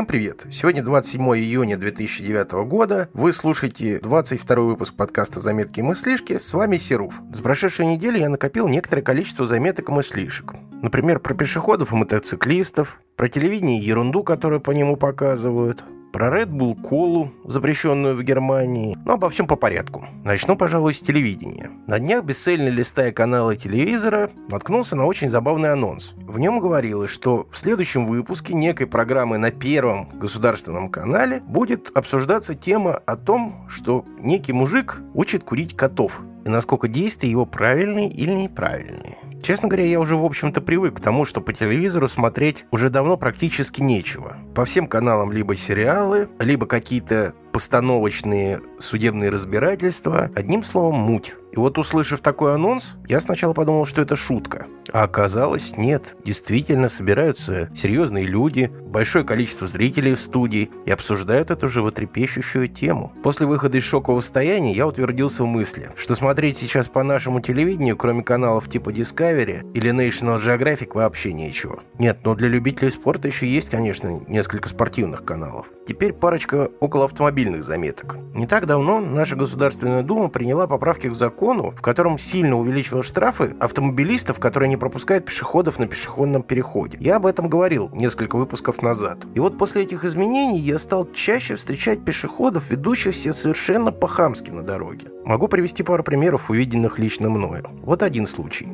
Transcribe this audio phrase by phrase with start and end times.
[0.00, 0.46] Всем привет!
[0.50, 3.10] Сегодня 27 июня 2009 года.
[3.12, 6.38] Вы слушаете 22 выпуск подкаста «Заметки и мыслишки».
[6.38, 7.20] С вами Серуф.
[7.34, 10.54] За прошедшую неделю я накопил некоторое количество заметок и мыслишек.
[10.80, 16.50] Например, про пешеходов и мотоциклистов, про телевидение и ерунду, которую по нему показывают, про Red
[16.50, 18.96] Bull колу, запрещенную в Германии.
[19.04, 20.06] Но обо всем по порядку.
[20.24, 21.70] Начну, пожалуй, с телевидения.
[21.86, 26.14] На днях, бесцельно листая каналы телевизора, наткнулся на очень забавный анонс.
[26.18, 32.54] В нем говорилось, что в следующем выпуске некой программы на Первом государственном канале будет обсуждаться
[32.54, 36.20] тема о том, что некий мужик учит курить котов.
[36.44, 39.18] И насколько действия его правильные или неправильные.
[39.42, 43.16] Честно говоря, я уже, в общем-то, привык к тому, что по телевизору смотреть уже давно
[43.16, 44.36] практически нечего.
[44.54, 50.30] По всем каналам либо сериалы, либо какие-то постановочные судебные разбирательства.
[50.34, 51.34] Одним словом, муть.
[51.52, 54.66] И вот услышав такой анонс, я сначала подумал, что это шутка.
[54.92, 56.16] А оказалось, нет.
[56.24, 63.12] Действительно собираются серьезные люди, большое количество зрителей в студии и обсуждают эту животрепещущую тему.
[63.22, 67.96] После выхода из шокового состояния я утвердился в мысли, что смотреть сейчас по нашему телевидению,
[67.96, 71.82] кроме каналов типа Discovery или National Geographic, вообще нечего.
[71.98, 75.66] Нет, но для любителей спорта еще есть, конечно, несколько спортивных каналов.
[75.86, 78.16] Теперь парочка около автомобильных заметок.
[78.34, 83.56] Не так давно наша Государственная Дума приняла поправки к закону, в котором сильно увеличила штрафы
[83.60, 86.96] автомобилистов, которые не пропускают пешеходов на пешеходном переходе.
[86.98, 89.18] Я об этом говорил несколько выпусков назад.
[89.34, 94.62] И вот после этих изменений я стал чаще встречать пешеходов, ведущих себя совершенно по-хамски на
[94.62, 95.08] дороге.
[95.24, 97.68] Могу привести пару примеров, увиденных лично мною.
[97.82, 98.66] Вот один случай.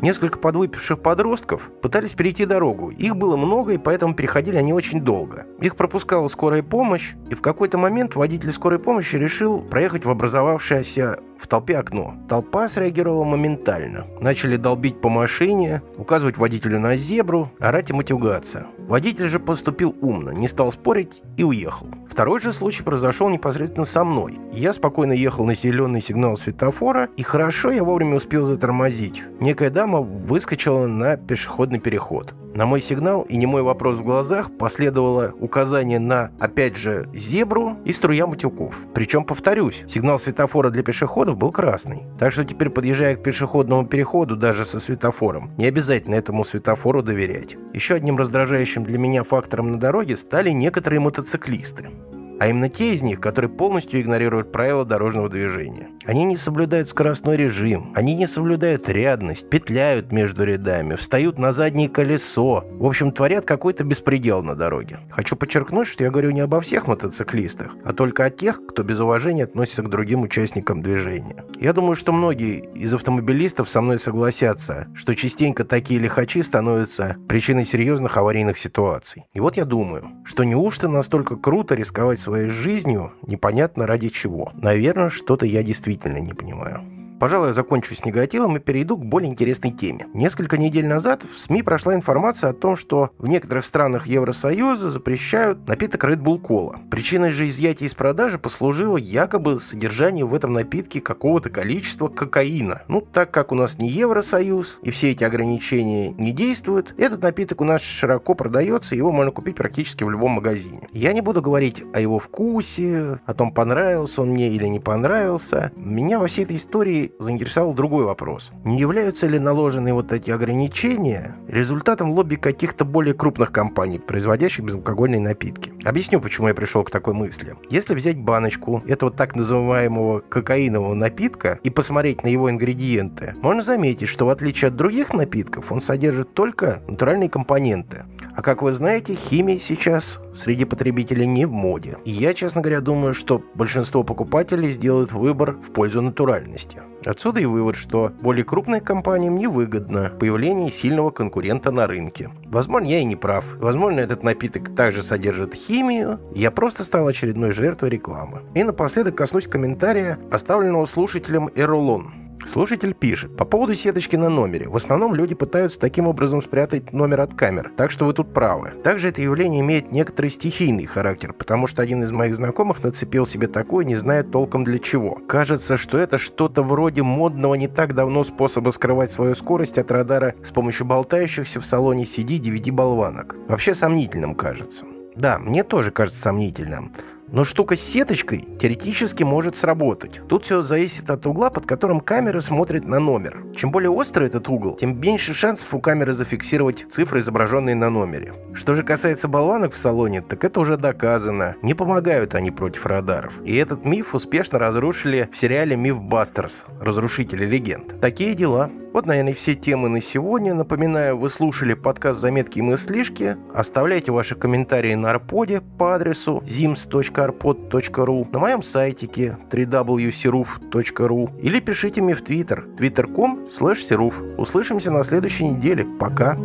[0.00, 2.90] Несколько подвыпивших подростков пытались перейти дорогу.
[2.90, 5.44] Их было много, и поэтому переходили они очень долго.
[5.60, 11.18] Их пропускала скорая помощь, и в какой-то момент водитель скорой помощи решил проехать в образовавшееся
[11.38, 12.14] в толпе окно.
[12.28, 14.06] Толпа среагировала моментально.
[14.20, 18.66] Начали долбить по машине, указывать водителю на зебру, орать и матюгаться.
[18.88, 21.88] Водитель же поступил умно, не стал спорить и уехал.
[22.08, 24.38] Второй же случай произошел непосредственно со мной.
[24.52, 29.22] Я спокойно ехал на зеленый сигнал светофора, и хорошо я вовремя успел затормозить.
[29.40, 32.34] Некая дама выскочила на пешеходный переход.
[32.58, 37.76] На мой сигнал и не мой вопрос в глазах последовало указание на, опять же, зебру
[37.84, 38.74] и струя матюков.
[38.94, 42.02] Причем, повторюсь, сигнал светофора для пешеходов был красный.
[42.18, 47.56] Так что теперь, подъезжая к пешеходному переходу даже со светофором, не обязательно этому светофору доверять.
[47.74, 51.90] Еще одним раздражающим для меня фактором на дороге стали некоторые мотоциклисты
[52.38, 55.88] а именно те из них, которые полностью игнорируют правила дорожного движения.
[56.06, 61.88] Они не соблюдают скоростной режим, они не соблюдают рядность, петляют между рядами, встают на заднее
[61.88, 62.64] колесо.
[62.70, 65.00] В общем, творят какой-то беспредел на дороге.
[65.10, 68.98] Хочу подчеркнуть, что я говорю не обо всех мотоциклистах, а только о тех, кто без
[69.00, 71.44] уважения относится к другим участникам движения.
[71.60, 77.66] Я думаю, что многие из автомобилистов со мной согласятся, что частенько такие лихачи становятся причиной
[77.66, 79.26] серьезных аварийных ситуаций.
[79.34, 84.52] И вот я думаю, что неужто настолько круто рисковать своей жизнью непонятно ради чего?
[84.54, 86.82] Наверное, что-то я действительно не понимаю.
[87.18, 90.06] Пожалуй, я закончу с негативом и перейду к более интересной теме.
[90.14, 95.66] Несколько недель назад в СМИ прошла информация о том, что в некоторых странах Евросоюза запрещают
[95.66, 96.78] напиток Red Bull Cola.
[96.90, 102.82] Причиной же изъятия из продажи послужило якобы содержание в этом напитке какого-то количества кокаина.
[102.86, 107.60] Ну, так как у нас не Евросоюз и все эти ограничения не действуют, этот напиток
[107.60, 110.88] у нас широко продается, его можно купить практически в любом магазине.
[110.92, 115.72] Я не буду говорить о его вкусе, о том, понравился он мне или не понравился.
[115.74, 118.50] Меня во всей этой истории заинтересовал другой вопрос.
[118.64, 125.20] Не являются ли наложенные вот эти ограничения результатом лобби каких-то более крупных компаний, производящих безалкогольные
[125.20, 125.72] напитки?
[125.84, 127.56] Объясню, почему я пришел к такой мысли.
[127.70, 134.08] Если взять баночку этого так называемого кокаинового напитка и посмотреть на его ингредиенты, можно заметить,
[134.08, 138.04] что в отличие от других напитков он содержит только натуральные компоненты.
[138.34, 141.98] А как вы знаете, химия сейчас среди потребителей не в моде.
[142.04, 146.80] И я, честно говоря, думаю, что большинство покупателей сделают выбор в пользу натуральности.
[147.04, 152.30] Отсюда и вывод, что более крупным компаниям невыгодно появление сильного конкурента на рынке.
[152.46, 153.44] Возможно, я и не прав.
[153.58, 156.20] Возможно, этот напиток также содержит химию.
[156.34, 158.42] Я просто стал очередной жертвой рекламы.
[158.54, 162.27] И напоследок коснусь комментария, оставленного слушателем Эролон.
[162.48, 163.36] Слушатель пишет.
[163.36, 164.68] По поводу сеточки на номере.
[164.68, 167.72] В основном люди пытаются таким образом спрятать номер от камер.
[167.76, 168.72] Так что вы тут правы.
[168.82, 173.48] Также это явление имеет некоторый стихийный характер, потому что один из моих знакомых нацепил себе
[173.48, 175.20] такое, не зная толком для чего.
[175.28, 180.34] Кажется, что это что-то вроде модного не так давно способа скрывать свою скорость от радара
[180.42, 183.36] с помощью болтающихся в салоне CD DVD-болванок.
[183.46, 184.86] Вообще сомнительным кажется.
[185.14, 186.92] Да, мне тоже кажется сомнительным.
[187.30, 190.20] Но штука с сеточкой теоретически может сработать.
[190.28, 193.44] Тут все зависит от угла, под которым камера смотрит на номер.
[193.54, 198.34] Чем более острый этот угол, тем меньше шансов у камеры зафиксировать цифры, изображенные на номере.
[198.54, 201.56] Что же касается болванок в салоне, так это уже доказано.
[201.62, 203.34] Не помогают они против радаров.
[203.44, 206.64] И этот миф успешно разрушили в сериале «Миф Бастерс.
[206.80, 207.98] Разрушители легенд».
[208.00, 208.70] Такие дела.
[208.92, 210.54] Вот, наверное, все темы на сегодня.
[210.54, 213.36] Напоминаю, вы слушали подкаст «Заметки и мыслишки».
[213.54, 222.14] Оставляйте ваши комментарии на арподе по адресу zims.arpod.ru, на моем сайтике www.siruf.ru или пишите мне
[222.14, 225.84] в твиттер twitter.com slash Услышимся на следующей неделе.
[225.98, 226.36] Пока!